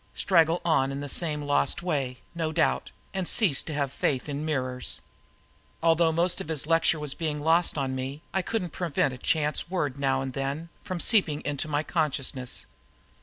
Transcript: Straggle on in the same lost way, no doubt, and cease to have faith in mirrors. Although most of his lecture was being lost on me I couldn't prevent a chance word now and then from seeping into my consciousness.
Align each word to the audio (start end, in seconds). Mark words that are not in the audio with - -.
Straggle 0.15 0.61
on 0.65 0.91
in 0.91 0.99
the 0.99 1.07
same 1.07 1.43
lost 1.43 1.83
way, 1.83 2.17
no 2.33 2.51
doubt, 2.51 2.89
and 3.13 3.27
cease 3.27 3.61
to 3.61 3.73
have 3.75 3.91
faith 3.93 4.27
in 4.27 4.43
mirrors. 4.43 4.99
Although 5.83 6.11
most 6.11 6.41
of 6.41 6.47
his 6.47 6.65
lecture 6.65 6.99
was 6.99 7.13
being 7.13 7.39
lost 7.39 7.77
on 7.77 7.93
me 7.93 8.23
I 8.33 8.41
couldn't 8.41 8.71
prevent 8.71 9.13
a 9.13 9.19
chance 9.19 9.69
word 9.69 9.99
now 9.99 10.23
and 10.23 10.33
then 10.33 10.69
from 10.83 10.99
seeping 10.99 11.41
into 11.41 11.67
my 11.67 11.83
consciousness. 11.83 12.65